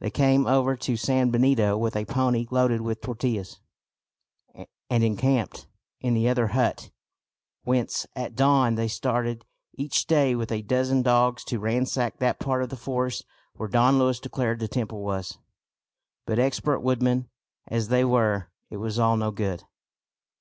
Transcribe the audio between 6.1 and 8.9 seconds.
the other hut, whence at dawn they